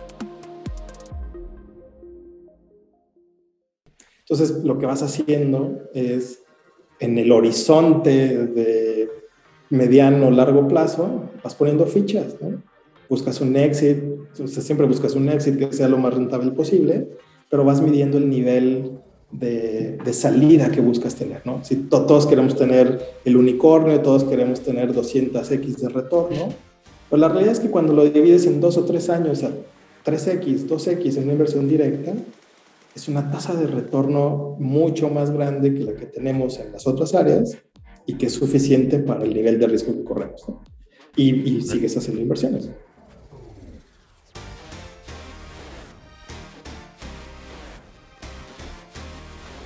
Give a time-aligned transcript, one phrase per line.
[4.21, 6.41] Entonces, lo que vas haciendo es
[6.99, 9.07] en el horizonte de
[9.69, 12.63] mediano, largo plazo, vas poniendo fichas, ¿no?
[13.09, 13.97] Buscas un exit,
[14.47, 17.09] siempre buscas un exit que sea lo más rentable posible,
[17.49, 18.99] pero vas midiendo el nivel
[19.31, 21.63] de, salida que buscas tener, ¿no?
[21.63, 26.49] Si todos queremos tener el unicornio, todos queremos tener 200x de retorno,
[27.09, 29.51] pues la realidad es que cuando lo divides en dos o tres años, a
[30.05, 32.13] 3x, 2x en una inversión directa,
[32.95, 37.13] es una tasa de retorno mucho más grande que la que tenemos en las otras
[37.13, 37.57] áreas
[38.05, 40.45] y que es suficiente para el nivel de riesgo que corremos.
[41.17, 42.69] Y, sigues haciendo inversiones.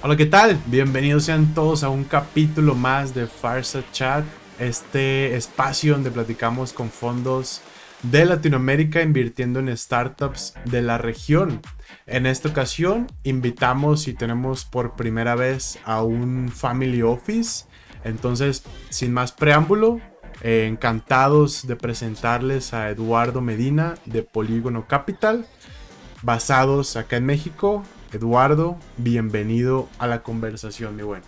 [0.02, 0.58] Hola, ¿qué tal?
[0.68, 4.24] Bienvenidos sean todos a un capítulo más de Farsa Chat,
[4.58, 7.60] este espacio donde platicamos con fondos
[8.04, 11.60] de Latinoamérica invirtiendo en startups de la región.
[12.06, 17.66] En esta ocasión invitamos y tenemos por primera vez a un family office.
[18.06, 20.00] Entonces, sin más preámbulo,
[20.42, 25.46] eh, encantados de presentarles a Eduardo Medina de Polígono Capital,
[26.22, 27.84] basados acá en México.
[28.12, 31.22] Eduardo, bienvenido a la conversación, mi buen.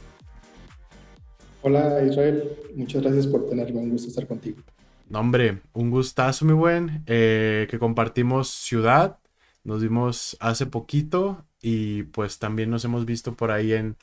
[1.62, 2.44] Hola Israel,
[2.76, 4.64] muchas gracias por tenerme, un gusto estar contigo.
[5.08, 9.20] No, hombre, un gustazo, mi buen, eh, que compartimos ciudad,
[9.64, 13.96] nos vimos hace poquito y pues también nos hemos visto por ahí en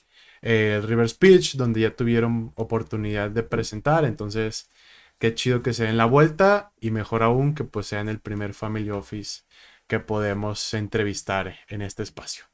[0.42, 4.70] eh, el River Speech, donde ya tuvieron oportunidad de presentar, entonces
[5.18, 8.20] qué chido que se den la vuelta y mejor aún que pues sea en el
[8.20, 9.42] primer Family Office
[9.88, 12.44] que podemos entrevistar en este espacio.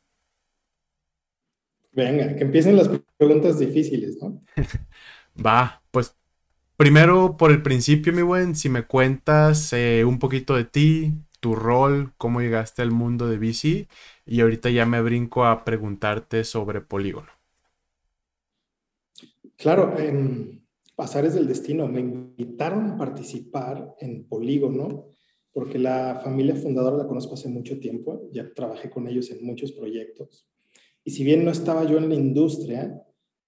[1.94, 4.42] Venga, que empiecen las preguntas difíciles, ¿no?
[5.46, 6.16] Va, pues
[6.76, 11.54] Primero, por el principio, mi buen, si me cuentas eh, un poquito de ti, tu
[11.54, 13.86] rol, cómo llegaste al mundo de bici,
[14.26, 17.28] y ahorita ya me brinco a preguntarte sobre Polígono.
[19.56, 20.66] Claro, en
[20.96, 25.06] Pasares del Destino me invitaron a participar en Polígono
[25.52, 29.70] porque la familia fundadora la conozco hace mucho tiempo, ya trabajé con ellos en muchos
[29.70, 30.48] proyectos.
[31.04, 33.02] Y si bien no estaba yo en la industria,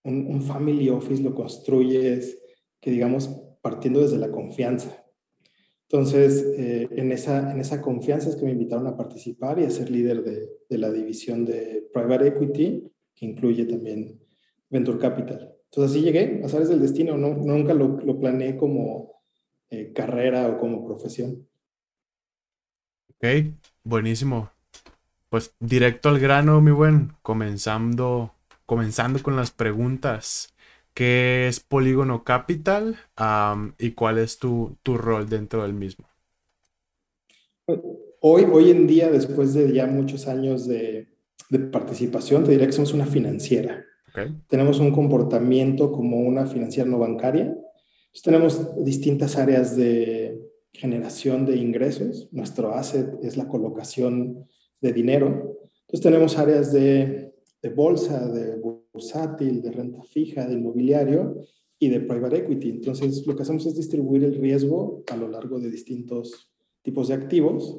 [0.04, 2.38] un, un family office lo construyes
[2.80, 3.28] que digamos
[3.62, 5.04] partiendo desde la confianza.
[5.88, 9.70] Entonces, eh, en, esa, en esa confianza es que me invitaron a participar y a
[9.70, 14.20] ser líder de, de la división de Private Equity, que incluye también
[14.68, 15.54] Venture Capital.
[15.64, 19.22] Entonces, así llegué, a del destino, no, nunca lo, lo planeé como
[19.70, 21.46] eh, carrera o como profesión.
[23.10, 23.26] Ok,
[23.84, 24.50] buenísimo.
[25.36, 28.32] Pues directo al grano, mi buen, comenzando,
[28.64, 30.54] comenzando con las preguntas
[30.94, 32.96] qué es Polígono Capital
[33.78, 36.06] y cuál es tu, tu, rol dentro del mismo.
[38.20, 41.08] Hoy, hoy en día, después de ya muchos años de,
[41.50, 43.84] de participación, te diría que somos una financiera.
[44.46, 47.54] Tenemos un comportamiento como una financiera no bancaria.
[48.24, 50.40] tenemos distintas áreas de
[50.72, 52.26] generación de ingresos.
[52.32, 54.46] Nuestro asset es la colocación
[54.80, 55.58] de dinero.
[55.82, 61.42] Entonces tenemos áreas de, de bolsa, de bursátil, de renta fija, de inmobiliario
[61.78, 62.70] y de private equity.
[62.70, 66.50] Entonces, lo que hacemos es distribuir el riesgo a lo largo de distintos
[66.82, 67.78] tipos de activos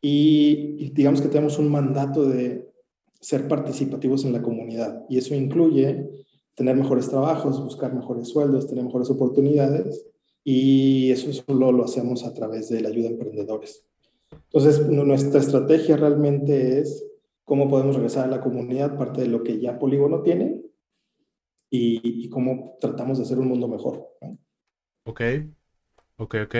[0.00, 2.68] y, digamos que tenemos un mandato de
[3.20, 6.10] ser participativos en la comunidad y eso incluye
[6.56, 10.04] tener mejores trabajos, buscar mejores sueldos, tener mejores oportunidades
[10.42, 13.86] y eso solo lo hacemos a través de la ayuda a emprendedores.
[14.52, 17.06] Entonces, nuestra estrategia realmente es
[17.44, 20.60] cómo podemos regresar a la comunidad, parte de lo que ya Polígono tiene,
[21.70, 24.06] y, cómo tratamos de hacer un mundo mejor.
[25.04, 25.20] Ok,
[26.16, 26.56] ok, ok.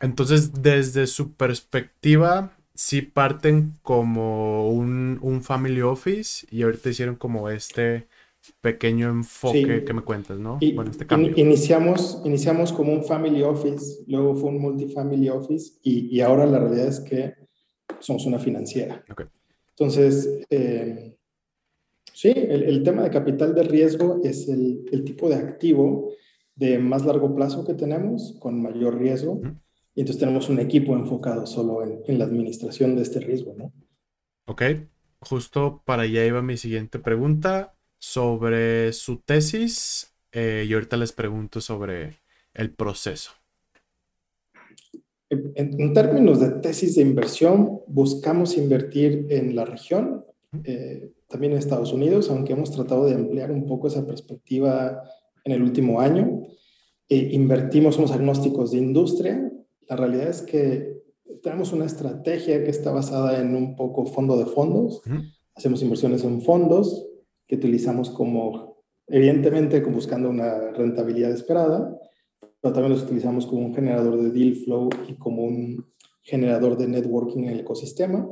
[0.00, 7.48] entonces, desde su perspectiva, sí parten como un, un, family office y ahorita hicieron como
[7.50, 8.08] este
[8.60, 10.58] pequeño enfoque que me cuentas, ¿no?
[10.74, 11.32] bueno, este cambio.
[11.36, 16.58] iniciamos, iniciamos como un family office, luego fue un multifamily office y, y ahora la
[16.58, 17.34] realidad es que
[18.00, 19.04] somos una financiera.
[19.70, 21.16] Entonces, eh,
[22.12, 26.12] sí, el, tema de capital de riesgo es el, tipo de activo
[26.54, 29.40] de más largo plazo que tenemos, con mayor riesgo,
[29.94, 33.72] y entonces tenemos un equipo enfocado solo en, la administración de este riesgo, ¿no?
[34.46, 34.62] Ok,
[35.20, 41.60] justo para allá iba mi siguiente pregunta sobre su tesis, eh, y ahorita les pregunto
[41.60, 42.18] sobre
[42.52, 43.30] el proceso.
[45.28, 50.24] En, términos de tesis de inversión, buscamos invertir en la región,
[50.64, 55.02] eh, también en Estados Unidos, aunque hemos tratado de ampliar un poco esa perspectiva
[55.44, 56.42] en el último año.
[57.08, 59.50] Eh, invertimos, somos agnósticos de industria.
[59.88, 61.02] La realidad es que
[61.42, 65.02] tenemos una estrategia que está basada en un poco fondo de fondos.
[65.54, 67.05] Hacemos inversiones en fondos
[67.46, 71.98] que utilizamos como, evidentemente, buscando una rentabilidad esperada,
[72.60, 75.84] pero también los utilizamos como un generador de deal flow y como un
[76.22, 78.28] generador de networking en el ecosistema.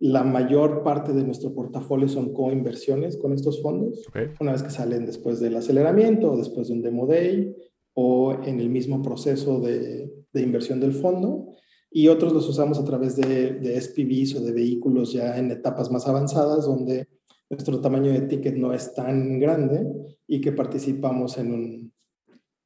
[0.00, 4.04] La mayor parte de nuestro portafolio son coinversiones con estos fondos,
[4.40, 7.54] una vez que salen después del aceleramiento o después de un demo day
[7.94, 11.54] o en el mismo proceso de, de inversión del fondo.
[11.90, 15.92] Y otros los usamos a través de, de SPVs o de vehículos ya en etapas
[15.92, 17.06] más avanzadas, donde
[17.54, 19.86] nuestro tamaño de ticket no es tan grande
[20.26, 21.92] y que participamos en un,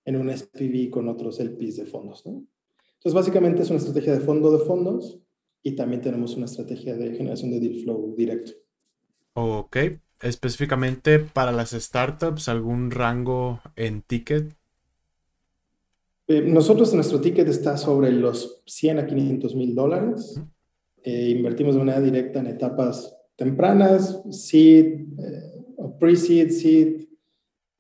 [0.04, 2.24] en un SPV con otros LPs de fondos.
[2.26, 2.44] ¿no?
[2.94, 5.18] Entonces, básicamente es una estrategia de fondo de fondos
[5.62, 8.52] y también tenemos una estrategia de generación de deal flow directo.
[9.34, 9.76] Ok.
[10.20, 14.52] Específicamente para las startups, ¿algún rango en ticket?
[16.26, 20.40] Eh, nosotros, nuestro ticket está sobre los 100 a 500 mil dólares.
[21.04, 27.06] Eh, invertimos de manera directa en etapas tempranas, seed, eh, pre-seed, seed,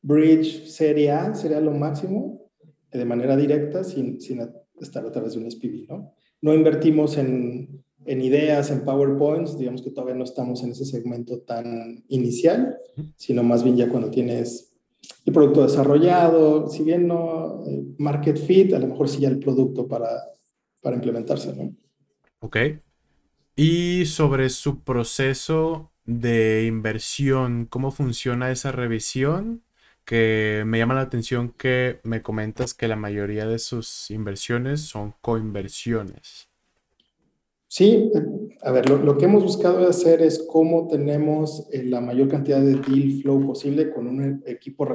[0.00, 2.48] bridge, serie A, sería lo máximo,
[2.92, 4.40] de manera directa, sin, sin
[4.80, 6.14] estar a través de un SPV, ¿no?
[6.40, 11.40] No invertimos en, en ideas, en PowerPoints, digamos que todavía no estamos en ese segmento
[11.40, 12.78] tan inicial,
[13.16, 14.72] sino más bien ya cuando tienes
[15.24, 19.40] el producto desarrollado, si bien no eh, market fit, a lo mejor sí ya el
[19.40, 20.08] producto para,
[20.80, 21.74] para implementarse, ¿no?
[22.38, 22.56] Ok.
[23.60, 29.64] Y sobre su proceso de inversión, ¿cómo funciona esa revisión?
[30.04, 35.12] Que me llama la atención que me comentas que la mayoría de sus inversiones son
[35.20, 36.48] coinversiones.
[37.66, 38.12] Sí,
[38.62, 42.74] a ver, lo, que hemos buscado hacer es cómo tenemos eh, la mayor cantidad de
[42.74, 44.86] deal flow posible con un equipo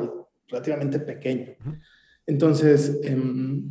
[0.47, 1.47] relativamente pequeño.
[2.25, 3.69] Entonces, em,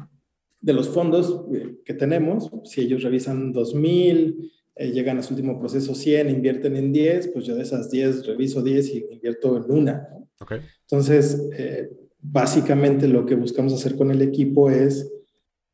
[0.60, 5.58] de los fondos eh, que tenemos, si ellos revisan 2000, eh, llegan a su último
[5.58, 9.70] proceso 100, invierten en 10, pues yo de esas 10 reviso 10 y invierto en
[9.70, 10.08] una.
[10.82, 11.90] Entonces, eh,
[12.20, 15.12] básicamente lo que buscamos hacer con el equipo es,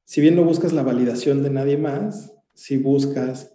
[0.04, 3.54] si bien no buscas la validación de nadie más, si buscas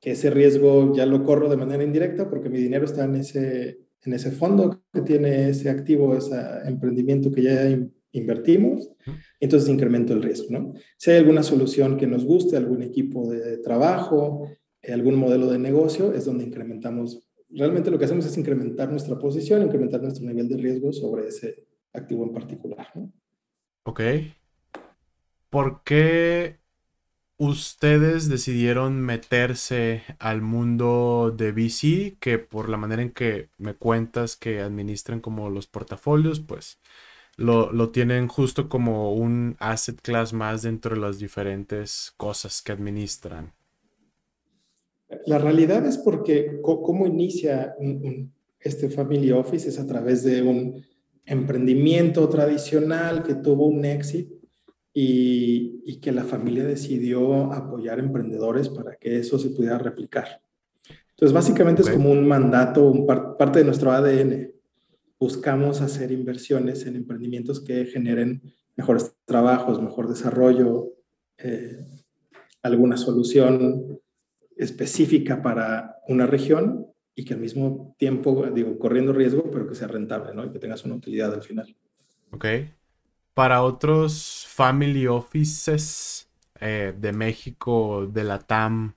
[0.00, 3.78] que ese riesgo ya lo corro de manera indirecta porque mi dinero está en ese,
[4.02, 6.36] en ese fondo que tiene ese activo, ese
[6.66, 7.78] emprendimiento que ya
[8.10, 8.90] invertimos,
[9.40, 10.74] entonces incremento el riesgo, ¿no?
[10.98, 14.48] Si hay alguna solución que nos guste, algún equipo de trabajo,
[14.90, 17.20] algún modelo de negocio, es donde incrementamos.
[17.50, 21.66] Realmente lo que hacemos es incrementar nuestra posición, incrementar nuestro nivel de riesgo sobre ese
[21.92, 22.88] activo en particular.
[23.84, 24.00] Ok.
[25.50, 26.58] ¿Por qué
[27.36, 32.16] ustedes decidieron meterse al mundo de VC?
[32.18, 36.80] Que por la manera en que me cuentas que administran como los portafolios, pues
[37.36, 42.72] lo, lo, tienen justo como un asset class más dentro de las diferentes cosas que
[42.72, 43.52] administran.
[45.26, 47.74] La realidad es porque cómo inicia
[48.60, 50.82] este Family Office es a través de un
[51.24, 54.34] emprendimiento tradicional que tuvo un éxito
[54.92, 60.40] y, que la familia decidió apoyar emprendedores para que eso se pudiera replicar.
[61.10, 64.50] Entonces, básicamente es como un mandato, un parte de nuestro ADN.
[65.20, 68.42] Buscamos hacer inversiones en emprendimientos que generen
[68.74, 70.88] mejores trabajos, mejor desarrollo,
[71.38, 71.86] eh,
[72.62, 74.00] alguna solución
[74.64, 79.88] específica para una región y que al mismo tiempo, digo, corriendo riesgo, pero que sea
[79.88, 80.44] rentable, ¿no?
[80.44, 81.76] Y que tengas una utilidad al final.
[82.30, 82.46] Ok.
[83.34, 86.28] Para otros family offices
[86.60, 88.94] eh, de México, de la TAM,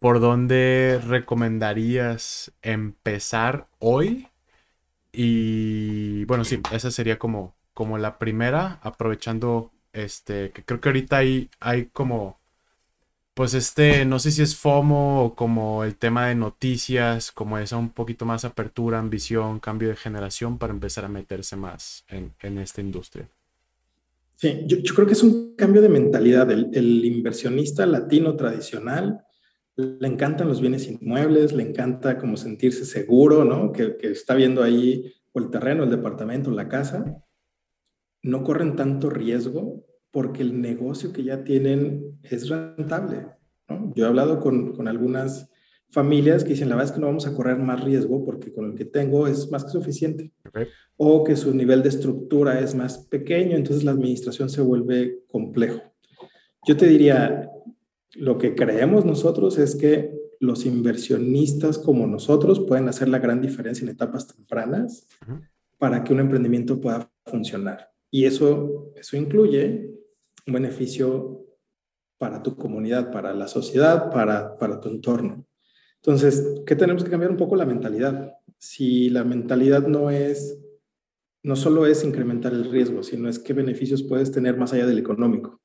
[0.00, 4.28] ¿por dónde recomendarías empezar hoy?
[5.12, 11.16] Y bueno, sí, esa sería como, como la primera, aprovechando este, que creo que ahorita
[11.16, 12.38] hay, hay como
[13.36, 17.76] pues este, no sé si es FOMO o como el tema de noticias, como esa
[17.76, 22.80] un poquito más apertura, ambición, cambio de generación para empezar a meterse más en, esta
[22.80, 23.28] industria.
[24.36, 26.50] Sí, yo, creo que es un cambio de mentalidad.
[26.50, 29.22] El, inversionista latino tradicional
[29.76, 33.70] le encantan los bienes inmuebles, le encanta como sentirse seguro, ¿no?
[33.70, 37.22] Que, está viendo ahí el terreno, el departamento, la casa.
[38.22, 39.84] No corren tanto riesgo
[40.16, 43.26] porque el negocio que ya tienen es rentable.
[43.94, 45.50] Yo he hablado con, con, algunas
[45.90, 48.70] familias que dicen, la verdad es que no vamos a correr más riesgo porque con
[48.70, 50.32] el que tengo es más que suficiente.
[50.96, 55.82] O que su nivel de estructura es más pequeño, entonces la administración se vuelve complejo.
[56.66, 57.50] Yo te diría,
[58.14, 63.84] Lo que creemos nosotros es que los inversionistas como nosotros pueden hacer la gran diferencia
[63.84, 65.06] en etapas tempranas
[65.76, 67.90] para que un emprendimiento pueda funcionar.
[68.10, 69.95] Y eso, eso incluye
[70.46, 71.44] un beneficio
[72.18, 75.46] para tu comunidad, para la sociedad, para, para tu entorno.
[75.96, 78.32] Entonces, ¿qué tenemos que cambiar un poco la mentalidad?
[78.58, 80.58] Si la mentalidad no es,
[81.42, 84.98] no solo es incrementar el riesgo, sino es qué beneficios puedes tener más allá del
[84.98, 85.60] económico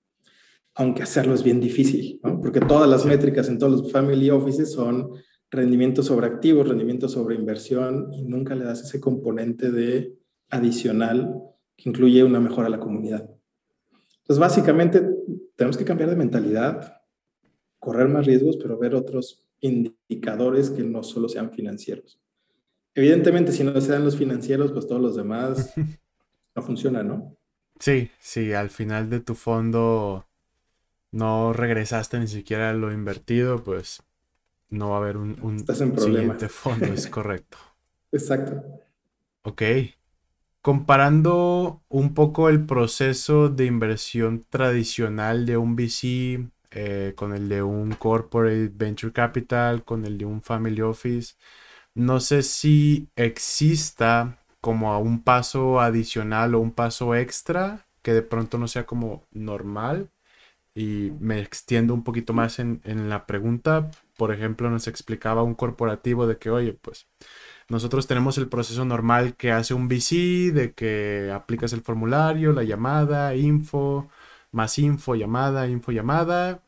[0.76, 2.40] aunque hacerlo es bien difícil, ¿no?
[2.40, 5.12] porque todas las métricas en todos los family offices son
[5.50, 10.18] rendimiento sobre activos, rendimiento sobre inversión, y nunca le das ese componente de
[10.50, 11.42] adicional
[11.76, 13.30] que incluye una mejora a la comunidad.
[14.32, 15.10] Entonces, básicamente,
[15.58, 17.02] tenemos que cambiar de mentalidad,
[17.80, 22.18] correr más riesgos, pero ver otros indicadores que no solo sean financieros.
[22.96, 25.74] Evidentemente, si no se dan los financieros, pues todos los demás
[26.56, 27.36] no funcionan, ¿no?
[27.78, 30.30] Sí, sí, al final de tu fondo
[31.12, 34.02] no regresaste ni siquiera lo invertido, pues
[34.70, 35.60] no va a haber un, un
[35.98, 37.58] siguiente fondo, es correcto.
[38.14, 38.64] Exacto.
[39.44, 39.62] Ok.
[40.62, 47.64] Comparando un poco el proceso de inversión tradicional de un VC eh, con el de
[47.64, 51.36] un corporate venture capital, con el de un family office,
[51.96, 58.58] no sé si exista como un paso adicional o un paso extra que de pronto
[58.58, 60.10] no sea como normal
[60.76, 63.92] y me extiendo un poquito más en, la pregunta.
[64.18, 67.08] Por ejemplo, nos explicaba un corporativo de que, oye, pues
[67.72, 72.64] nosotros tenemos el proceso normal que hace un VC, de que aplicas el formulario, la
[72.64, 74.10] llamada, info,
[74.52, 76.64] más info, llamada, info, llamada,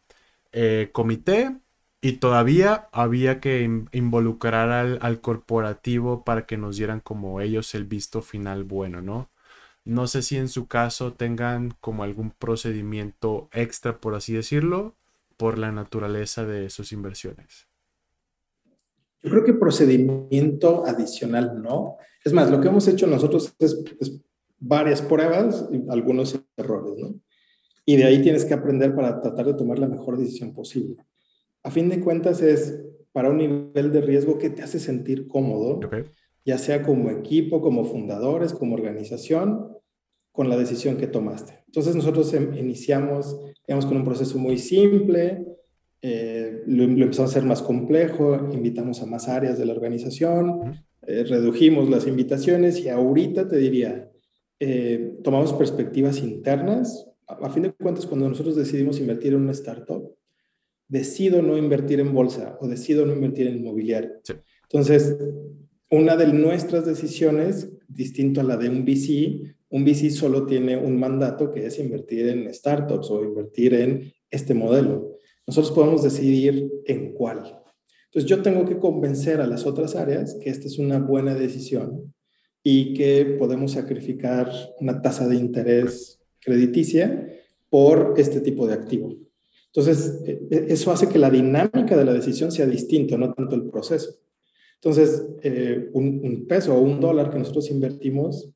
[0.53, 1.57] eh, comité,
[2.01, 7.85] y todavía había que involucrar al, al corporativo para que nos dieran como ellos el
[7.85, 9.29] visto final bueno, ¿no?
[9.85, 14.95] No sé si en su caso tengan como algún procedimiento extra, por así decirlo,
[15.37, 17.67] por la naturaleza de sus inversiones.
[19.23, 21.97] Yo creo que procedimiento adicional no.
[22.23, 24.21] Es más, lo que hemos hecho nosotros es,
[24.59, 27.15] varias pruebas y algunos errores, ¿no?
[27.85, 30.95] Y de ahí tienes que aprender para tratar de tomar la mejor decisión posible.
[31.63, 35.81] A fin de cuentas es para un nivel de riesgo que te hace sentir cómodo,
[36.45, 39.73] ya sea como equipo, como fundadores, como organización,
[40.31, 41.63] con la decisión que tomaste.
[41.67, 45.45] Entonces nosotros em, iniciamos, digamos, con un proceso muy simple,
[46.05, 51.23] eh, lo, empezamos a hacer más complejo, invitamos a más áreas de la organización, eh,
[51.23, 54.11] redujimos las invitaciones y ahorita te diría,
[54.59, 57.09] eh, tomamos perspectivas internas.
[57.25, 60.13] A, fin de cuentas, cuando nosotros decidimos invertir en una startup,
[60.89, 64.11] decido no invertir en bolsa o decido no invertir en inmobiliario.
[64.63, 65.17] Entonces,
[65.89, 70.99] una de nuestras decisiones, distinto a la de un VC, un VC solo tiene un
[70.99, 75.13] mandato que es invertir en startups o invertir en este modelo.
[75.47, 77.61] Nosotros podemos decidir en cuál.
[78.05, 82.13] Entonces yo tengo que convencer a las otras áreas que esta es una buena decisión
[82.61, 87.27] y que podemos sacrificar una tasa de interés crediticia
[87.69, 89.15] por este tipo de activo.
[89.67, 93.55] Entonces, e, e, eso hace que la dinámica de la decisión sea distinta, no tanto
[93.55, 94.15] el proceso.
[94.75, 98.53] Entonces, eh, un, un, peso o un dólar que nosotros invertimos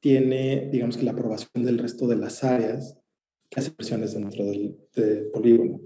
[0.00, 2.98] tiene, digamos que la aprobación del resto de las áreas
[3.48, 4.76] que hacen presiones dentro del,
[5.32, 5.80] polígono.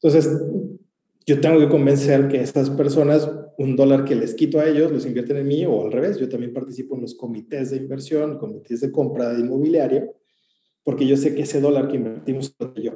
[0.00, 0.40] Entonces,
[1.26, 5.04] yo tengo que convencer que estas personas, un dólar que les quito a ellos, los
[5.04, 6.18] invierten en mí o al revés.
[6.18, 10.14] Yo también participo en los comités de inversión, comités de compra de inmobiliario,
[10.82, 12.92] porque yo sé que ese dólar que invertimos es yo.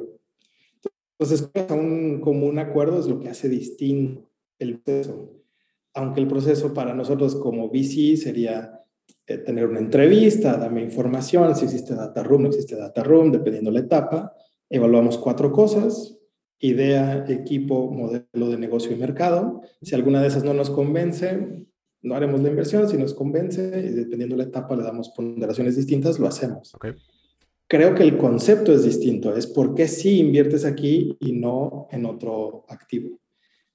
[1.18, 4.28] Entonces, un común acuerdo es lo que hace distinto
[4.58, 5.34] el proceso.
[5.94, 8.80] Aunque el proceso para nosotros como VC sería
[9.26, 13.70] eh, tener una entrevista, dame información, si existe data room, no existe data room, dependiendo
[13.70, 14.34] la etapa.
[14.70, 16.18] Evaluamos cuatro cosas,
[16.62, 19.60] idea, equipo, modelo de negocio y mercado.
[19.82, 21.66] Si alguna de esas no nos convence,
[22.02, 22.88] no haremos la inversión.
[22.88, 26.72] Si nos convence, y dependiendo la etapa le damos ponderaciones distintas, lo hacemos.
[27.66, 32.06] Creo que el concepto es distinto, es por qué sí inviertes aquí y no en
[32.06, 33.18] otro activo.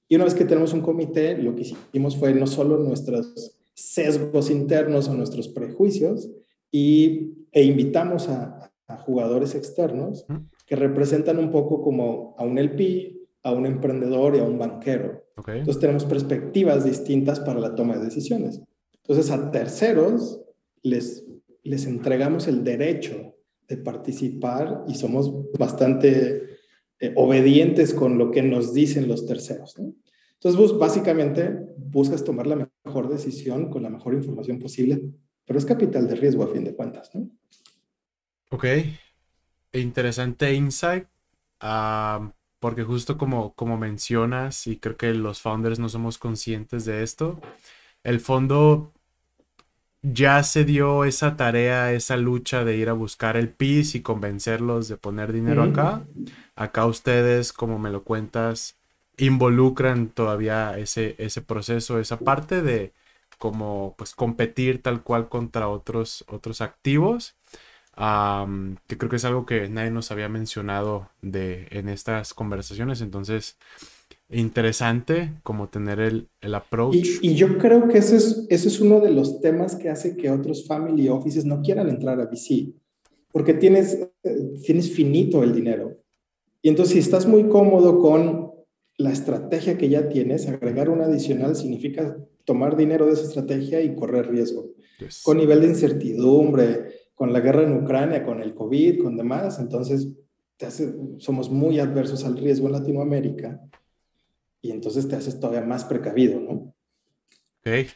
[0.08, 4.50] Y una vez que tenemos un comité, lo que hicimos fue no solo nuestras sesgos
[4.50, 6.30] internos o nuestros prejuicios
[6.70, 8.64] y, e invitamos a,
[9.04, 10.24] jugadores externos
[10.68, 15.24] que representan un poco como a un LP, a un emprendedor y a un banquero.
[15.46, 18.60] Entonces tenemos perspectivas distintas para la toma de decisiones.
[18.96, 20.42] Entonces a terceros
[20.82, 21.24] les,
[21.62, 23.34] les entregamos el derecho
[23.66, 26.58] de participar y somos bastante
[27.00, 29.74] eh, obedientes con lo que nos dicen los terceros.
[30.34, 35.00] Entonces, básicamente buscas tomar la mejor decisión con la mejor información posible,
[35.46, 37.30] pero es capital de riesgo a fin de cuentas, ¿no?
[38.50, 38.64] Ok.
[39.72, 41.06] Interesante insight.
[42.60, 47.40] porque justo como, como mencionas, y creo que los founders no somos conscientes de esto,
[48.02, 48.92] el fondo
[50.02, 54.88] ya se dio esa tarea, esa lucha de ir a buscar el PIS y convencerlos
[54.88, 56.06] de poner dinero acá.
[56.54, 58.76] Acá ustedes, como me lo cuentas,
[59.16, 62.92] involucran todavía ese, ese proceso, esa parte de
[63.38, 67.36] como pues competir tal cual contra otros, otros activos.
[67.98, 73.00] Que creo que es algo que nadie nos había mencionado de, en estas conversaciones.
[73.00, 73.56] Entonces,
[74.30, 76.96] interesante como tener el, el approach.
[77.22, 80.30] Y, yo creo que ese es, ese es uno de los temas que hace que
[80.30, 82.74] otros family offices no quieran entrar a VC,
[83.32, 85.96] porque tienes, eh, tienes finito el dinero.
[86.62, 88.52] Y entonces si estás muy cómodo con
[88.96, 93.94] la estrategia que ya tienes, agregar una adicional significa tomar dinero de esa estrategia y
[93.94, 94.70] correr riesgo.
[95.22, 100.08] Con nivel de incertidumbre, con la guerra en Ucrania, con el COVID, con demás, entonces
[100.56, 103.60] te hace, somos muy adversos al riesgo en Latinoamérica
[104.62, 106.74] y entonces te haces todavía más precavido, ¿no?
[107.58, 107.88] Ok.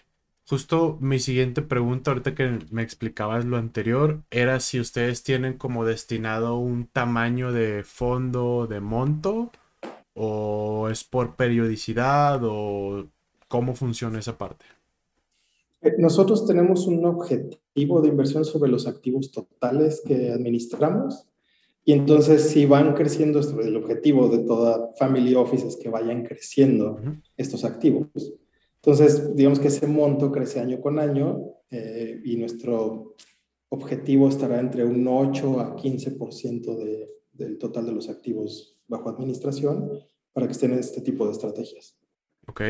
[0.49, 5.85] Justo mi siguiente pregunta, ahorita que me explicabas lo anterior, era si ustedes tienen como
[5.85, 9.53] destinado un tamaño de fondo, de monto,
[10.15, 13.07] o es por periodicidad, o
[13.47, 14.65] cómo funciona esa parte.
[15.99, 21.27] Nosotros tenemos un objetivo de inversión sobre los activos totales que administramos
[21.85, 27.01] y entonces, si van creciendo, el objetivo de toda family office es que vayan creciendo
[27.37, 28.07] estos activos.
[28.77, 33.15] Entonces, digamos que ese monto crece año con año eh, y nuestro
[33.69, 39.91] objetivo estará entre un 8 a 15% de, del total de los activos bajo administración
[40.33, 41.97] para que estén en este tipo de estrategias.
[42.47, 42.61] Ok.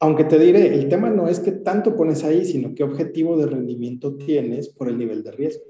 [0.00, 3.46] Aunque te diré, el tema no es que tanto pones ahí, sino qué objetivo de
[3.46, 5.64] rendimiento tienes por el nivel de riesgo.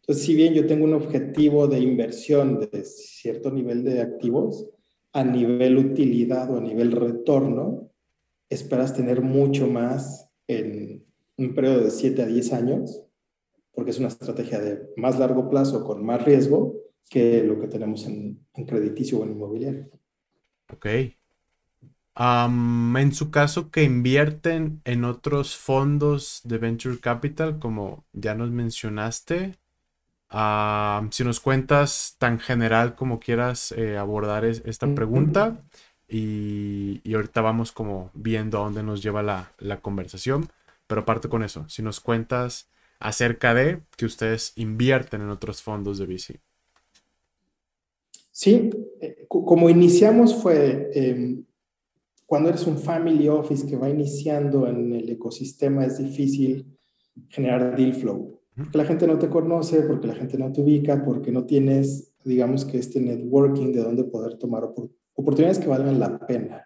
[0.00, 4.68] Entonces, si bien yo tengo un objetivo de inversión de cierto nivel de activos,
[5.12, 7.90] a nivel utilidad o a nivel retorno,
[8.48, 11.04] esperas tener mucho más en
[11.36, 13.02] un periodo de 7 a 10 años,
[13.72, 16.76] porque es una estrategia de más largo plazo con más riesgo
[17.10, 19.90] que lo que tenemos en, crediticio o en inmobiliario.
[20.72, 20.86] Ok.
[22.18, 29.58] En su caso, que invierten en otros fondos de venture capital, como ya nos mencionaste,
[31.10, 35.62] si nos cuentas tan general como quieras eh, abordar esta pregunta
[36.08, 40.48] y, ahorita vamos como viendo a dónde nos lleva la, conversación.
[40.86, 42.68] Pero aparte con eso, si nos cuentas
[43.00, 46.40] acerca de que ustedes invierten en otros fondos de VC.
[48.30, 51.45] Sí, eh, como iniciamos fue em,
[52.26, 56.76] cuando eres un family office que va iniciando en el ecosistema es difícil
[57.28, 58.40] generar deal flow.
[58.54, 62.14] Porque la gente no te conoce, porque la gente no te ubica, porque no tienes,
[62.24, 64.64] digamos que este networking de donde poder tomar
[65.14, 66.64] oportunidades que valgan la pena.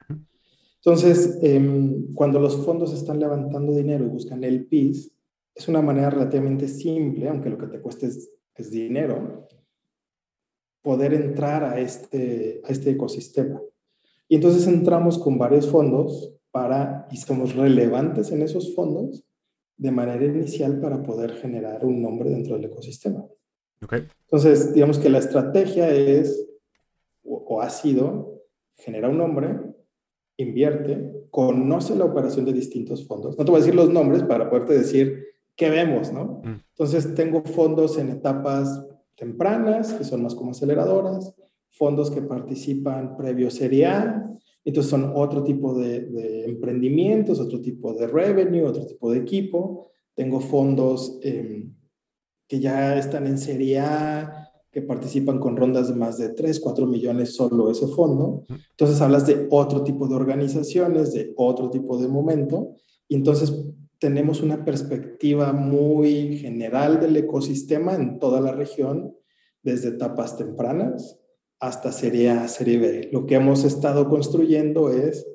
[0.76, 5.12] Entonces, em, cuando los fondos están levantando dinero y buscan el PIS,
[5.54, 9.48] es una manera relativamente simple, aunque lo que te cueste es, es dinero,
[10.80, 13.60] poder entrar a este, a este ecosistema.
[14.30, 19.24] Y entonces entramos con varios fondos para, y somos relevantes en esos fondos
[19.76, 23.26] de manera inicial para poder generar un nombre dentro del ecosistema.
[23.82, 24.06] Okay.
[24.26, 26.48] Entonces, digamos que la estrategia es,
[27.24, 28.44] o, ha sido,
[28.76, 29.58] genera un nombre,
[30.36, 33.36] invierte, conoce la operación de distintos fondos.
[33.36, 35.24] No te voy a decir los nombres para poderte decir
[35.56, 36.40] qué vemos, ¿no?
[36.44, 36.62] Mm.
[36.68, 41.34] Entonces, tengo fondos en etapas tempranas, que son más como aceleradoras,
[41.70, 44.30] fondos que participan previo Serie A,
[44.64, 49.90] entonces son otro tipo de, emprendimientos, otro tipo de revenue, otro tipo de equipo.
[50.14, 51.74] Tengo fondos em,
[52.46, 56.86] que ya están en Serie A, que participan con rondas de más de 3, 4
[56.86, 58.44] millones solo ese fondo.
[58.70, 62.74] Entonces hablas de otro tipo de organizaciones, de otro tipo de momento.
[63.08, 63.64] Y entonces
[63.98, 69.16] tenemos una perspectiva muy general del ecosistema en toda la región,
[69.62, 71.19] desde etapas tempranas
[71.60, 73.08] hasta Serie A, Serie B.
[73.12, 75.26] Lo que hemos estado construyendo es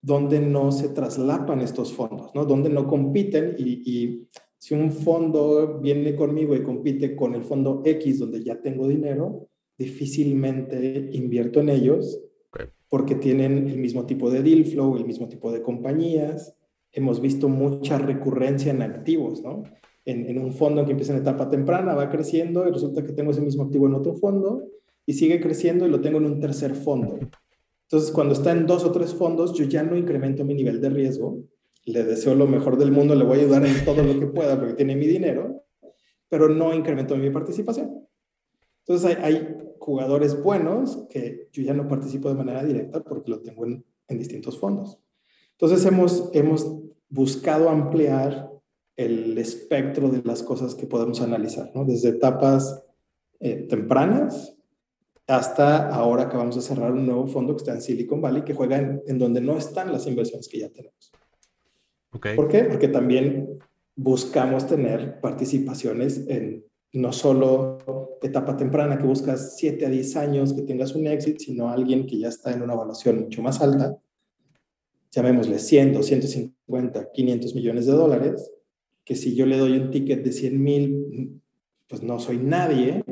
[0.00, 2.44] donde no se traslapan estos fondos, ¿no?
[2.44, 8.20] Donde no compiten y, si un fondo viene conmigo y compite con el fondo X
[8.20, 12.18] donde ya tengo dinero, difícilmente invierto en ellos
[12.88, 16.56] porque tienen el mismo tipo de deal flow, el mismo tipo de compañías.
[16.92, 19.64] Hemos visto mucha recurrencia en activos, ¿no?
[20.06, 23.32] En, en un fondo que empieza en etapa temprana, va creciendo y resulta que tengo
[23.32, 24.62] ese mismo activo en otro fondo
[25.06, 27.18] y sigue creciendo y lo tengo en un tercer fondo.
[27.82, 30.90] Entonces, cuando está en dos o tres fondos, yo ya no incremento mi nivel de
[30.90, 31.42] riesgo.
[31.84, 34.58] Le deseo lo mejor del mundo, le voy a ayudar en todo lo que pueda
[34.58, 35.64] porque tiene mi dinero,
[36.28, 38.06] pero no incremento mi participación.
[38.80, 43.66] Entonces, hay, jugadores buenos que yo ya no participo de manera directa porque lo tengo
[43.66, 44.98] en, distintos fondos.
[45.52, 46.66] Entonces hemos, hemos
[47.10, 48.50] buscado ampliar
[48.96, 51.84] el espectro de las cosas que podemos analizar, ¿no?
[51.84, 52.82] desde etapas
[53.40, 54.53] eh, tempranas
[55.26, 58.54] hasta ahora que vamos a cerrar un nuevo fondo que está en Silicon Valley que
[58.54, 61.12] juega en, donde no están las inversiones que ya tenemos.
[62.12, 62.36] Okay.
[62.36, 62.64] ¿Por qué?
[62.64, 63.58] Porque también
[63.96, 70.62] buscamos tener participaciones en no solo etapa temprana que buscas 7 a 10 años que
[70.62, 73.98] tengas un éxito, sino alguien que ya está en una evaluación mucho más alta,
[75.10, 78.52] llamémosle 100, 250, 500 millones de dólares,
[79.04, 81.40] que si yo le doy un ticket de 100 mil,
[81.88, 83.04] pues no soy nadie,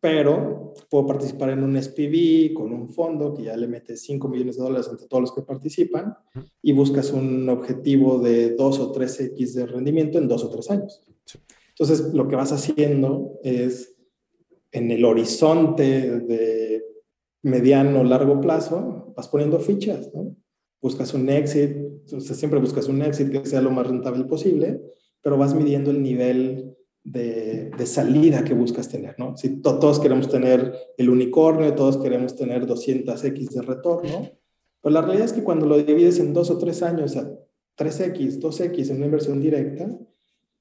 [0.00, 4.56] pero puedo participar en un SPV con un fondo que ya le mete 5 millones
[4.56, 6.16] de dólares entre todos los que participan
[6.62, 11.02] y buscas un objetivo de 2 o 3X de rendimiento en 2 o 3 años.
[11.70, 13.96] Entonces, lo que vas haciendo es
[14.72, 16.84] en el horizonte de
[17.42, 20.36] mediano o largo plazo, vas poniendo fichas, ¿no?
[20.80, 24.80] Buscas un exit, entonces siempre buscas un exit que sea lo más rentable posible,
[25.22, 26.67] pero vas midiendo el nivel
[27.04, 29.36] de, salida que buscas tener, ¿no?
[29.36, 34.30] Si todos queremos tener el unicornio, todos queremos tener 200x de retorno,
[34.80, 37.30] pues la realidad es que cuando lo divides en dos o tres años a
[37.76, 39.88] 3x, 2x en una inversión directa,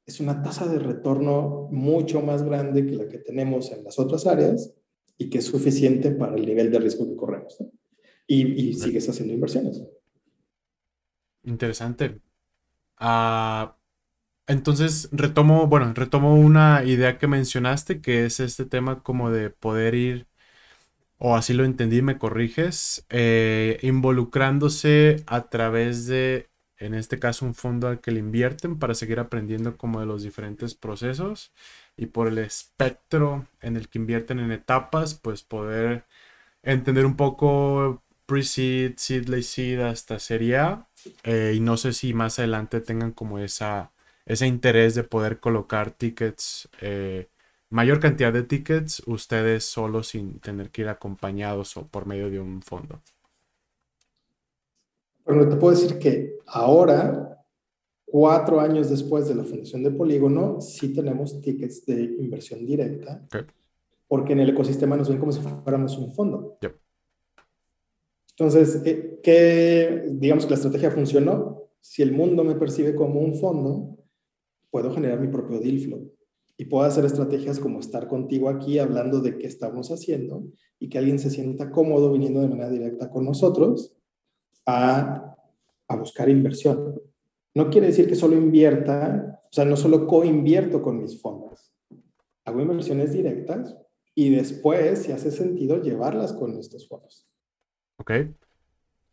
[0.05, 4.25] es una tasa de retorno mucho más grande que la que tenemos en las otras
[4.25, 4.73] áreas
[5.17, 7.57] y que es suficiente para el nivel de riesgo que corremos.
[8.25, 9.83] Y, sigues haciendo inversiones.
[11.43, 12.21] Interesante.
[12.97, 13.76] Ah,
[14.47, 19.95] entonces, retomo, bueno, retomo una idea que mencionaste, que es este tema como de poder
[19.95, 20.27] ir,
[21.17, 27.55] o así lo entendí, me corriges, eh, involucrándose a través de, en este caso, un
[27.55, 31.53] fondo al que le invierten para seguir aprendiendo como de los diferentes procesos
[31.97, 36.05] y por el espectro en el que invierten en etapas, pues poder
[36.63, 40.87] entender un poco pre-seed, seed, seed hasta serie A.
[41.23, 43.91] Eh, y no sé si más adelante tengan como esa
[44.27, 47.29] ese interés de poder colocar tickets, eh,
[47.69, 52.39] mayor cantidad de tickets, ustedes solo sin tener que ir acompañados o por medio de
[52.39, 53.01] un fondo.
[55.25, 57.41] Bueno, te puedo decir que ahora,
[58.05, 63.25] cuatro años después de la fundación de Polígono, sí tenemos tickets de inversión directa,
[64.07, 66.57] porque en el ecosistema nos ven como si fuéramos un fondo.
[68.31, 71.63] Entonces, eh, ¿qué, digamos que la estrategia funcionó?
[71.79, 73.96] Si el mundo me percibe como un fondo,
[74.69, 76.11] puedo generar mi propio deal flow
[76.57, 80.43] y puedo hacer estrategias como estar contigo aquí hablando de qué estamos haciendo
[80.79, 83.95] y que alguien se sienta cómodo viniendo de manera directa con nosotros
[84.65, 85.35] a,
[85.87, 86.99] a buscar inversión.
[87.53, 91.73] No quiere decir que solo invierta, o sea, no solo co-invierto con mis fondos.
[92.45, 93.75] Hago inversiones directas
[94.15, 97.27] y después, si hace sentido, llevarlas con nuestros fondos.
[97.97, 98.11] Ok.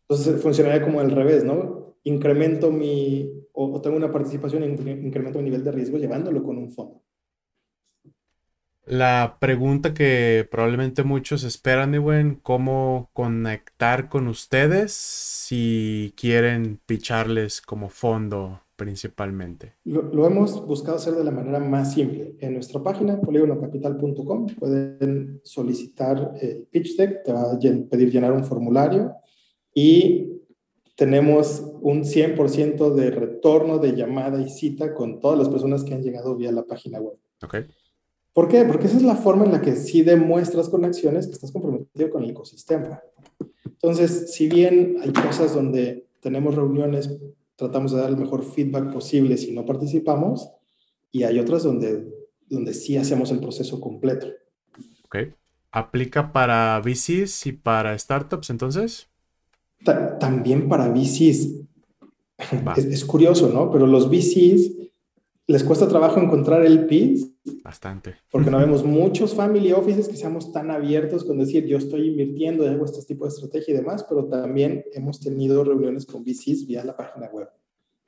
[0.07, 1.84] Entonces funcionaría como al revés, ¿no?
[2.05, 6.71] Incremento mi, o, tengo una participación en incremento mi nivel de riesgo llevándolo con un
[6.71, 7.01] fondo.
[8.85, 17.89] La pregunta que probablemente muchos esperan, Ewen, ¿cómo conectar con ustedes si quieren picharles como
[17.89, 19.73] fondo principalmente?
[19.85, 22.35] Lo, hemos buscado hacer de la manera más simple.
[22.39, 28.43] En nuestra página, poligonocapital.com, pueden solicitar el pitch deck, te va a pedir llenar un
[28.43, 29.15] formulario
[29.73, 30.34] y
[30.95, 36.01] tenemos un 100% de retorno de llamada y cita con todas las personas que han
[36.01, 37.17] llegado vía la página web.
[37.43, 37.65] Okay.
[38.33, 38.65] ¿Por qué?
[38.65, 42.09] Porque esa es la forma en la que sí demuestras con acciones que estás comprometido
[42.09, 43.01] con el ecosistema.
[43.65, 47.17] Entonces, si bien hay cosas donde tenemos reuniones,
[47.55, 50.49] tratamos de dar el mejor feedback posible si no participamos,
[51.11, 52.05] y hay otras donde,
[52.49, 54.27] donde sí hacemos el proceso completo.
[55.05, 55.17] Ok.
[55.71, 59.07] ¿Aplica para VCs y para startups entonces?
[59.85, 61.61] También para VCs.
[62.75, 63.71] Es, curioso, ¿no?
[63.71, 64.71] Pero los VCs
[65.47, 67.31] les cuesta trabajo encontrar el PIS.
[67.63, 68.15] Bastante.
[68.29, 72.67] Porque no vemos muchos family offices que seamos tan abiertos con decir yo estoy invirtiendo,
[72.67, 76.83] hago este tipo de estrategia y demás, pero también hemos tenido reuniones con VCs vía
[76.83, 77.49] la página web.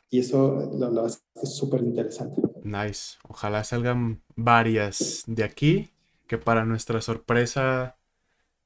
[0.09, 1.21] Y eso la, la es
[1.55, 2.41] súper interesante.
[2.63, 3.17] Nice.
[3.27, 5.89] Ojalá salgan varias de aquí,
[6.27, 7.97] que para nuestra sorpresa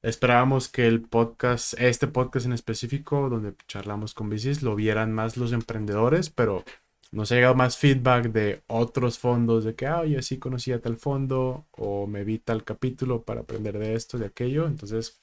[0.02, 5.36] Esperábamos que el podcast, este podcast en específico, donde charlamos con bicis, lo vieran más
[5.36, 6.64] los emprendedores, pero
[7.12, 10.96] nos ha llegado más feedback de otros fondos, de que, ah, yo sí conocía tal
[10.96, 14.66] fondo, o me vi tal capítulo para aprender de esto, de aquello.
[14.66, 15.20] Entonces,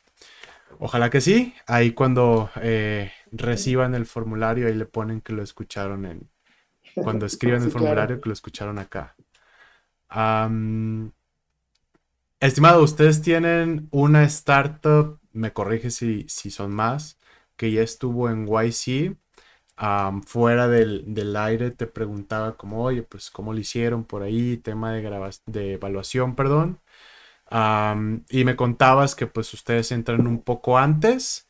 [0.78, 1.54] ojalá que sí.
[1.68, 6.30] Ahí cuando eh, reciban el formulario, ahí le ponen que lo escucharon en.
[6.96, 9.15] Cuando escriban el formulario, que lo escucharon acá.
[12.41, 17.19] Estimado, ustedes tienen una startup, me corrige si, si son más,
[17.58, 19.17] que ya estuvo en YC.
[20.25, 25.02] fuera del, aire te preguntaba como, oye, pues cómo lo hicieron por ahí, tema de,
[25.47, 26.80] de evaluación, perdón.
[28.30, 31.47] y me contabas que pues ustedes entran un poco antes,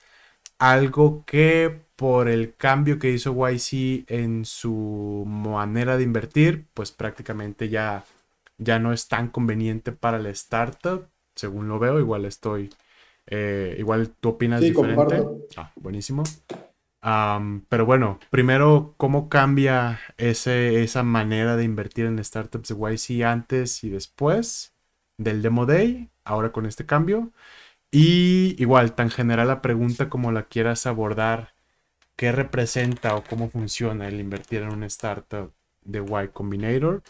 [0.59, 7.69] algo que por el cambio que hizo YC en su manera de invertir, pues prácticamente
[7.69, 8.05] ya,
[8.59, 12.69] ya no es tan conveniente para la startup, según lo veo, igual estoy,
[13.25, 15.23] eh, igual tú opinas diferente.
[15.57, 16.23] Ah, buenísimo.
[17.69, 23.83] pero bueno, primero, ¿cómo cambia ese, esa manera de invertir en startups de YC antes
[23.83, 24.75] y después
[25.17, 27.31] del Demo Day, ahora con este cambio?
[27.91, 31.53] Y igual, tan general la pregunta como la quieras abordar
[32.17, 37.01] qué representa o cómo funciona el invertir en una startup de Y Combinator?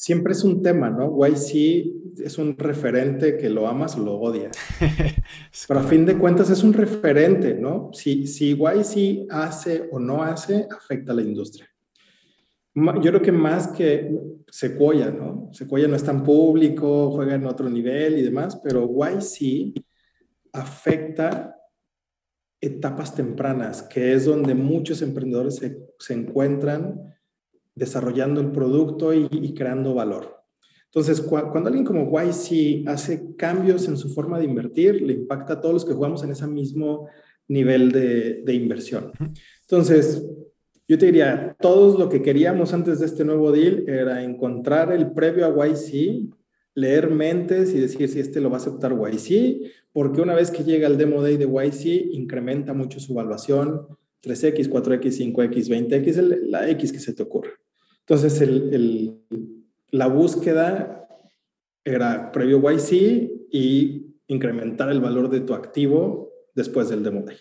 [0.00, 1.14] Siempre es un tema, ¿no?
[1.14, 4.56] YC es un referente que lo amas o lo odias.
[5.68, 7.90] Pero a fin de cuentas es un referente, ¿no?
[7.92, 11.68] Si, si YC hace o no hace, afecta a la industria.
[12.74, 14.10] Yo creo que más que
[14.48, 15.50] Sequoia, ¿no?
[15.52, 19.84] Sequoia no es tan público, juega en otro nivel y demás, pero YC
[20.54, 21.58] afecta
[22.58, 25.56] etapas tempranas, que es donde muchos emprendedores
[25.98, 26.98] se, encuentran
[27.80, 30.36] desarrollando el producto y, creando valor.
[30.84, 35.60] Entonces, cuando alguien como YC hace cambios en su forma de invertir, le impacta a
[35.60, 37.08] todos los que jugamos en ese mismo
[37.48, 39.10] nivel de, de inversión.
[39.62, 40.24] Entonces,
[40.86, 45.10] yo te diría, todos lo que queríamos antes de este nuevo deal era encontrar el
[45.12, 46.30] previo a YC
[46.74, 50.64] leer mentes y decir si este lo va a aceptar YC, porque una vez que
[50.64, 53.86] llega el demo day de YC, incrementa mucho su evaluación,
[54.22, 57.50] 3X, 4X, 5X, 20X, la X que se te ocurra.
[58.10, 58.44] Entonces,
[59.92, 61.08] la búsqueda
[61.84, 67.36] era previo YC y incrementar el valor de tu activo después del demo day.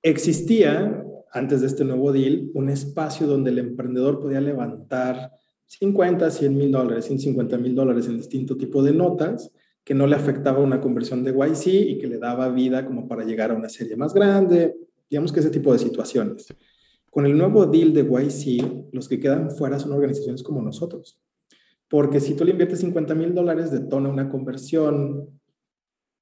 [0.00, 5.32] Existía, antes de este nuevo deal, un espacio donde el emprendedor podía levantar
[5.66, 9.50] 50, 100 mil dólares, 150 mil dólares en distinto tipo de notas
[9.82, 13.24] que no le afectaba una conversión de YC y que le daba vida como para
[13.24, 14.76] llegar a una serie más grande,
[15.10, 16.46] digamos que ese tipo de situaciones.
[17.14, 21.22] Con el nuevo deal de YC, los que quedan fuera son organizaciones como nosotros.
[21.88, 25.28] Porque si tú le inviertes 50 mil dólares, detona una conversión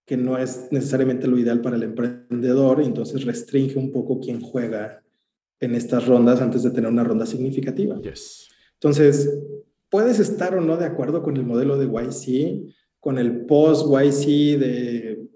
[0.05, 4.43] que no es necesariamente lo ideal para el emprendedor y entonces restringe un poco quién
[4.43, 5.03] juega
[5.61, 7.99] en estas rondas antes de tener una ronda significativa.
[8.03, 8.51] Yes.
[8.75, 9.35] Entonces,
[9.89, 15.27] puedes estar o no de acuerdo con el modelo de YC, con el post-YC de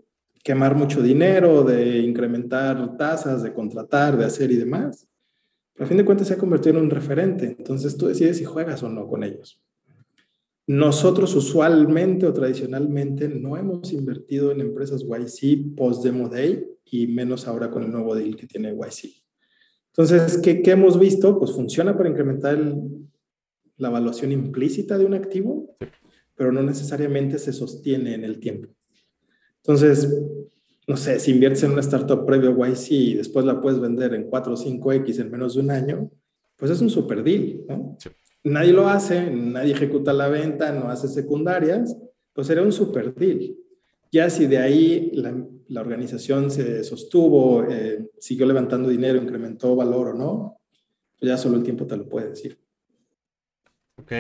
[0.45, 5.06] quemar mucho dinero, de incrementar tasas, de contratar, de hacer y demás.
[5.79, 7.55] A fin de cuentas se ha convertido en un referente.
[7.59, 9.61] Entonces tú decides si juegas o no con ellos.
[10.67, 17.71] Nosotros usualmente o tradicionalmente no hemos invertido en empresas YC post-Demo Day y menos ahora
[17.71, 19.23] con el nuevo deal que tiene YC.
[19.89, 21.39] Entonces, ¿qué, ¿qué, hemos visto?
[21.39, 23.07] Pues funciona para incrementar el,
[23.77, 25.77] la evaluación implícita de un activo,
[26.35, 28.69] pero no necesariamente se sostiene en el tiempo.
[29.59, 30.09] Entonces,
[30.87, 34.15] no sé, si inviertes en una startup previo a YC y después la puedes vender
[34.15, 36.11] en 4 o 5X en menos de un año,
[36.57, 37.97] pues es un super deal, ¿no?
[38.45, 41.97] Nadie lo hace, nadie ejecuta la venta, no hace secundarias,
[42.33, 43.57] pues sería un super deal.
[44.13, 50.15] Ya si de ahí la, organización se sostuvo, eh, siguió levantando dinero, incrementó valor o
[50.15, 50.61] no,
[51.19, 52.57] pues ya solo el tiempo te lo puede decir.
[53.97, 54.13] Ok.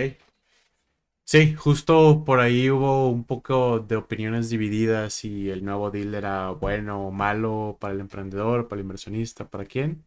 [1.28, 6.50] Sí, justo por ahí hubo un poco de opiniones divididas si el nuevo deal era
[6.50, 10.04] bueno o malo para el emprendedor, para el inversionista, para quién.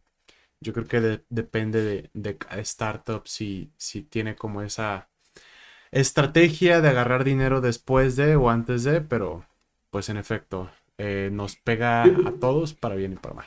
[0.60, 5.10] Yo creo que depende de, de cada startup si, si tiene como esa
[5.92, 9.46] estrategia de agarrar dinero después de o antes de, pero
[9.90, 13.46] pues en efecto, eh, nos pega a todos para bien y para mal.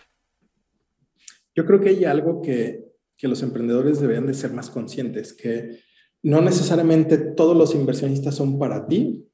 [1.55, 2.85] Yo creo que hay algo que,
[3.17, 5.79] que los emprendedores deberían de ser más conscientes, que
[6.23, 9.27] no necesariamente todos los inversionistas son para ti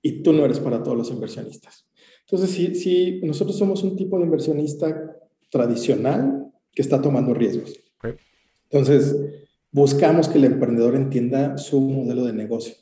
[0.00, 1.86] y tú no eres para todos los inversionistas.
[2.20, 5.16] Entonces, si, nosotros somos un tipo de inversionista
[5.50, 7.80] tradicional que está tomando riesgos.
[8.70, 9.16] Entonces,
[9.72, 12.74] buscamos que el emprendedor entienda su modelo de negocio.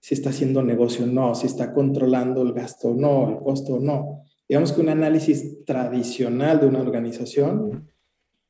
[0.00, 3.74] Si está haciendo negocio o no, si está controlando el gasto o no, el costo
[3.74, 4.24] o no.
[4.46, 7.90] Digamos que un análisis tradicional de una organización,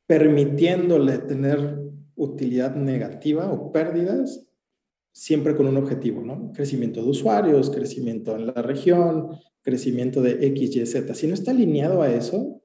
[0.06, 1.78] permitiéndole tener
[2.16, 4.47] utilidad negativa o pérdidas
[5.18, 6.52] siempre con un objetivo, ¿no?
[6.52, 9.30] Crecimiento de usuarios, crecimiento en la región,
[9.62, 11.12] crecimiento de X, Y, Z.
[11.12, 12.62] Si no está alineado a eso,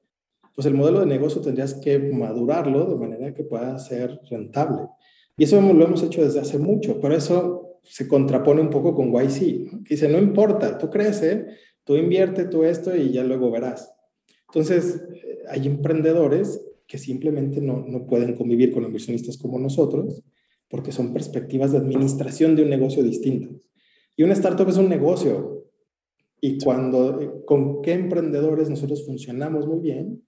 [0.54, 4.82] pues el modelo de negocio tendrías que madurarlo de manera que pueda ser rentable.
[5.36, 7.00] Y eso lo hemos hecho desde hace mucho.
[7.00, 11.46] Por eso se contrapone un poco con YC, que dice, no importa, tú crece,
[11.82, 13.92] tú invierte, tú esto y ya luego verás.
[14.46, 20.22] Entonces, eh, hay emprendedores que simplemente no, no pueden convivir con inversionistas como nosotros
[20.74, 23.70] porque son perspectivas de administración de un negocio distintas.
[24.16, 25.68] Y una startup es un negocio.
[26.40, 30.26] Y cuando, eh, con qué emprendedores nosotros funcionamos muy bien,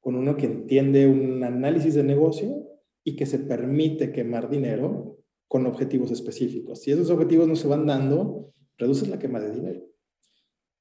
[0.00, 2.66] con uno que entiende un análisis de negocio
[3.04, 6.80] y que se permite quemar dinero con objetivos específicos.
[6.80, 9.80] Si esos objetivos no se van dando, reduces la quema de dinero.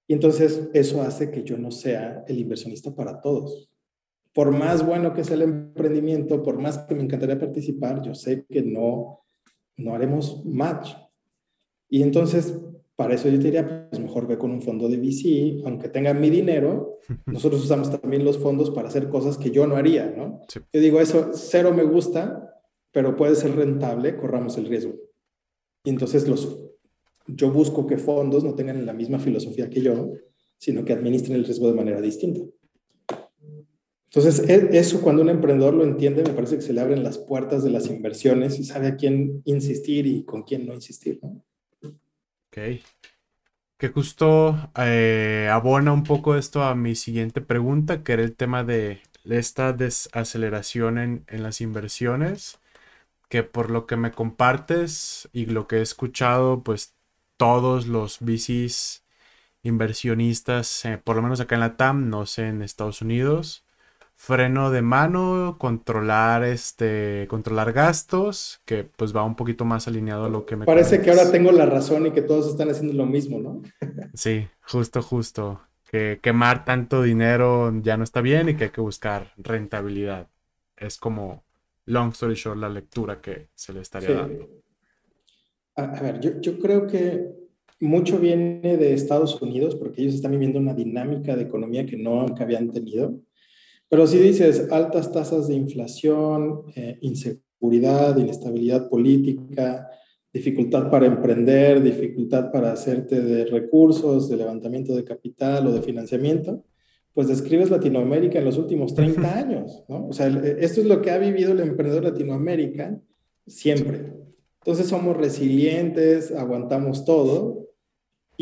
[0.07, 3.69] Y entonces eso hace que yo no sea el inversionista para todos.
[4.33, 8.45] Por más bueno que sea el emprendimiento, por más que me encantaría participar, yo sé
[8.49, 9.21] que no,
[9.77, 10.93] no haremos match.
[11.89, 12.59] Y entonces,
[12.95, 16.13] para eso yo te diría, pues mejor ve con un fondo de VC, aunque tenga
[16.13, 20.41] mi dinero, nosotros usamos también los fondos para hacer cosas que yo no haría, ¿no?
[20.51, 22.59] Yo digo, eso cero me gusta,
[22.91, 24.93] pero puede ser rentable, corramos el riesgo.
[25.83, 26.59] Y entonces los,
[27.27, 30.11] yo busco que fondos no tengan la misma filosofía que yo,
[30.57, 32.41] sino que administren el riesgo de manera distinta.
[34.13, 37.17] Entonces, e, eso cuando un emprendedor lo entiende, me parece que se le abren las
[37.17, 41.19] puertas de las inversiones y sabe a quién insistir y con quién no insistir.
[41.21, 41.43] ¿no?
[42.47, 42.81] Ok.
[43.77, 48.63] Que justo eh, abona un poco esto a mi siguiente pregunta, que era el tema
[48.63, 52.59] de esta desaceleración en, en las inversiones
[53.33, 56.93] que por lo que me compartes y lo que he escuchado, pues
[57.35, 59.03] todos los VCs
[59.63, 63.65] inversionistas, eh, por lo menos acá en la TAM, no sé, en Estados Unidos,
[64.15, 70.29] freno de mano, controlar este, controlar gastos, que pues va un poquito más alineado a
[70.29, 73.05] lo que me Parece que ahora tengo la razón y que todos están haciendo lo
[73.05, 73.61] mismo, ¿no?
[74.13, 75.61] sí, justo, justo.
[75.89, 80.27] Que quemar tanto dinero ya no está bien y que hay que buscar rentabilidad.
[80.75, 81.43] Es como
[81.85, 84.49] long story short, la lectura que se le estaría dando?
[85.75, 87.29] A, ver, yo, yo, creo que
[87.79, 92.25] mucho viene de Estados Unidos porque ellos están viviendo una dinámica de economía que no
[92.39, 93.19] habían tenido.
[93.93, 99.87] Pero si dices altas tasas de inflación, eh, inseguridad, inestabilidad política,
[100.33, 106.63] dificultad para emprender, dificultad para hacerte de recursos, de levantamiento de capital o de financiamiento,
[107.13, 110.07] pues describes Latinoamérica en los últimos 30 años, ¿no?
[110.07, 112.99] O sea, esto es lo que ha vivido el emprendedor Latinoamérica
[113.45, 114.11] siempre.
[114.61, 117.62] Entonces somos resilientes, aguantamos todo,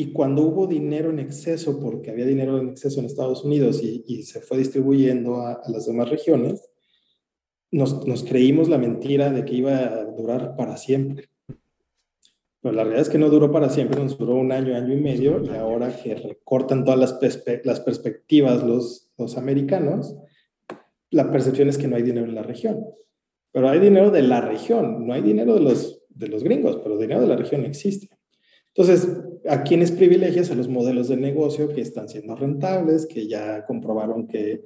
[0.01, 4.23] y cuando hubo dinero en exceso, porque había dinero en exceso en Estados Unidos y,
[4.23, 6.67] se fue distribuyendo a, las demás regiones,
[7.69, 11.29] nos, nos creímos la mentira de que iba a durar para siempre.
[12.61, 14.99] Pero la realidad es que no duró para siempre, nos duró un año, año y
[14.99, 20.15] medio, y ahora que recortan todas las, las perspectivas los, los americanos,
[21.11, 22.83] la percepción es que no hay dinero en la región.
[23.51, 26.97] Pero hay dinero de la región, no hay dinero de los, de los gringos, pero
[26.97, 28.09] dinero de la región existe.
[28.73, 29.07] Entonces,
[29.47, 30.51] ¿a quiénes privilegias?
[30.51, 34.63] A los modelos de negocio que están siendo rentables, que ya comprobaron que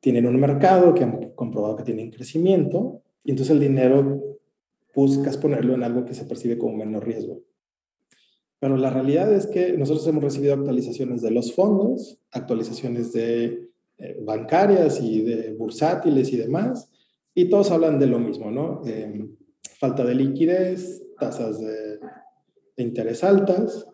[0.00, 4.38] tienen un mercado, que han comprobado que tienen crecimiento, y entonces el dinero
[4.94, 7.42] buscas ponerlo en algo que se percibe como menor riesgo.
[8.60, 14.18] Pero la realidad es que nosotros hemos recibido actualizaciones de los fondos, actualizaciones de eh,
[14.22, 16.90] bancarias y de bursátiles y demás,
[17.34, 18.82] y todos hablan de lo mismo, ¿no?
[18.86, 19.36] Em,
[19.78, 21.98] falta de liquidez, tasas de
[22.76, 23.86] interés altas,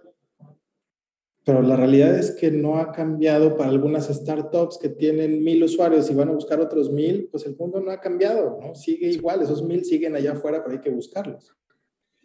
[1.51, 6.09] pero la realidad es que no ha cambiado para algunas startups que tienen mil usuarios
[6.09, 8.77] y van a buscar otros mil, pues el mundo no ha cambiado, ¿no?
[8.77, 11.53] Sigue igual, esos mil siguen allá afuera, pero hay que buscarlos.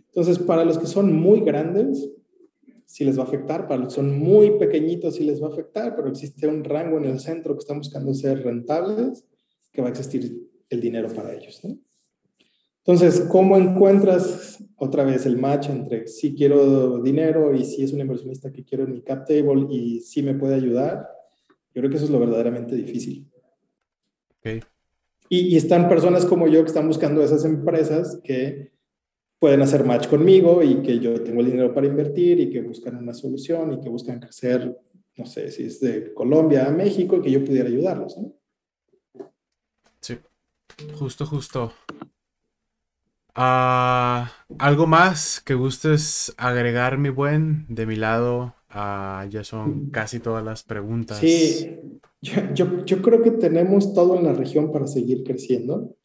[0.10, 2.08] Entonces, para los que son muy grandes,
[2.86, 5.54] sí les va a afectar, para los que son muy pequeñitos sí les va a
[5.54, 9.26] afectar, pero existe un rango en el centro que están buscando ser rentables,
[9.72, 11.80] que va a existir el dinero para ellos, ¿no?
[12.88, 18.02] Entonces, ¿cómo encuentras otra vez el match entre si quiero dinero y si es un
[18.02, 21.10] inversionista que quiero en mi cap table y si me puede ayudar?
[21.74, 23.28] Yo creo que eso es lo verdaderamente difícil.
[24.39, 24.62] Okay.
[25.30, 28.72] Y, y, están personas como yo que están buscando esas empresas que
[29.39, 32.97] pueden hacer match conmigo y que yo tengo el dinero para invertir y que buscan
[32.97, 34.78] una solución y que buscan crecer,
[35.18, 38.16] no sé, si es de Colombia a México y que yo pudiera ayudarlos.
[38.16, 38.36] ¿no?
[40.01, 40.20] Sí,
[40.99, 41.74] justo, justo.
[43.36, 47.66] Ah, ¿Algo más que gustes agregar, mi buen?
[47.68, 51.18] De mi lado, uh, ya son casi todas las preguntas.
[51.18, 51.78] Sí,
[52.22, 55.98] yo, yo, creo que tenemos todo en la región para seguir creciendo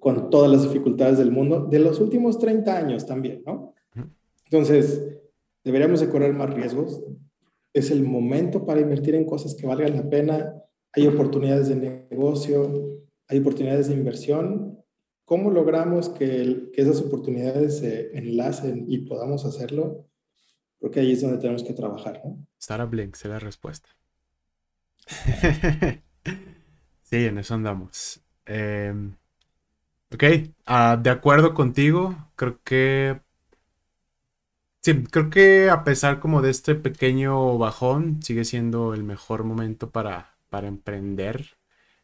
[0.00, 3.74] con todas las dificultades del mundo, de los últimos 30 años también, ¿no?
[4.46, 5.20] Entonces,
[5.62, 7.00] deberíamos de correr más riesgos.
[7.72, 10.52] Es el momento para invertir en cosas que valgan la pena.
[10.92, 14.81] Hay oportunidades de negocio, hay oportunidades de inversión
[15.24, 20.08] ¿Cómo logramos que, que esas oportunidades se enlacen y podamos hacerlo?
[20.78, 22.44] Creo que ahí es donde tenemos que trabajar, ¿no?
[22.58, 23.88] Startup Links es la respuesta.
[27.02, 28.20] sí, en eso andamos.
[28.46, 29.16] Em,
[30.12, 30.24] ok,
[30.66, 33.20] ah, de acuerdo contigo, creo que...
[34.80, 39.90] Sí, creo que a pesar como de este pequeño bajón, sigue siendo el mejor momento
[39.90, 41.56] para, para emprender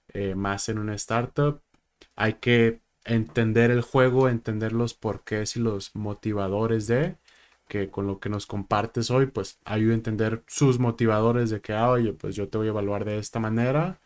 [0.09, 1.61] eh, más en una startup.
[2.15, 7.17] Hay que entender el juego, entender los porqués y los motivadores de
[7.69, 11.75] que con lo que nos compartes hoy, pues ayuda a entender sus motivadores de que,
[11.75, 14.01] ah, oye, pues yo te voy a evaluar de esta manera,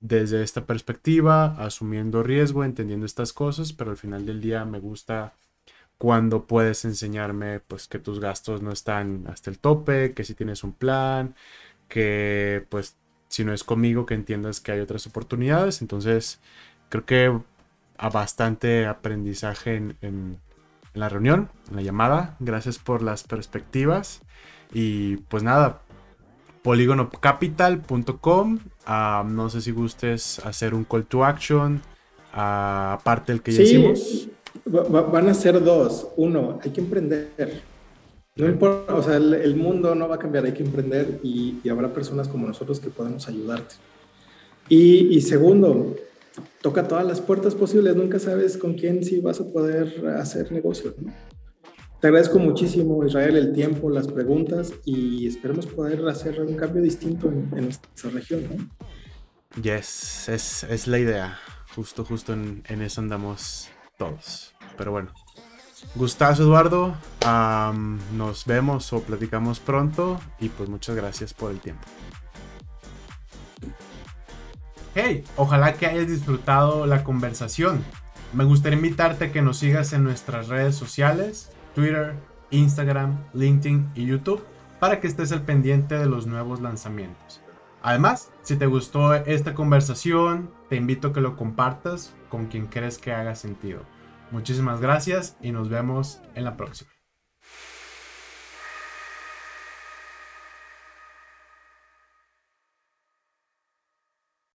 [0.00, 5.34] desde esta perspectiva, asumiendo riesgo, entendiendo estas cosas, pero al final del día me gusta
[5.98, 10.64] cuando puedes enseñarme, pues que tus gastos no están hasta el tope, que si tienes
[10.64, 11.36] un plan,
[11.88, 12.96] que pues
[13.28, 15.80] si no es conmigo, que entiendas que hay otras oportunidades.
[15.82, 16.40] Entonces,
[16.90, 17.40] creo que
[18.02, 20.38] a bastante aprendizaje en en
[21.00, 22.36] la reunión, en la llamada.
[22.40, 24.22] Gracias por las perspectivas.
[24.72, 25.82] Y pues nada,
[26.62, 28.58] poligonocapital.com.
[28.86, 31.76] Ah, no sé si gustes hacer un call to action,
[32.34, 34.28] uh, aparte del que ya hicimos.
[34.64, 36.08] van a ser dos.
[36.16, 37.62] Uno, hay que emprender.
[38.34, 41.92] No importa, o sea, el, mundo no va a cambiar, hay que emprender y, habrá
[41.92, 43.74] personas como nosotros que podemos ayudarte.
[44.70, 45.94] Y, y segundo,
[46.62, 50.94] toca todas las puertas posibles, nunca sabes con quién sí vas a poder hacer negocio.
[52.00, 57.28] Te agradezco muchísimo, Israel, el tiempo, las preguntas y esperemos poder hacer un cambio distinto
[57.28, 58.48] en, nuestra región.
[58.50, 59.62] ¿no?
[59.62, 61.38] Yes, es, es, la idea.
[61.74, 64.52] Justo, justo en, en, eso andamos todos.
[64.76, 65.12] Pero bueno,
[65.94, 66.96] gustazo, Eduardo.
[68.12, 71.86] nos vemos o platicamos pronto y pues muchas gracias por el tiempo.
[74.94, 77.82] Hey, ojalá que hayas disfrutado la conversación.
[78.34, 82.14] Me gustaría invitarte a que nos sigas en nuestras redes sociales, Twitter,
[82.50, 84.44] Instagram, LinkedIn y YouTube,
[84.80, 87.40] para que estés al pendiente de los nuevos lanzamientos.
[87.82, 92.98] Además, si te gustó esta conversación, te invito a que lo compartas con quien crees
[92.98, 93.80] que haga sentido.
[94.30, 96.91] Muchísimas gracias y nos vemos en la próxima.